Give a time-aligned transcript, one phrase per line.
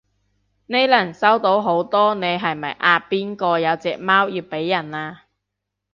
[0.65, 5.25] 呢輪收到好多你係咪阿邊個有隻貓要俾人啊？